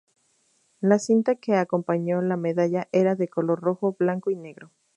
[0.79, 4.71] La cinta que acompañó la medalla era de color rojo, blanco y negro.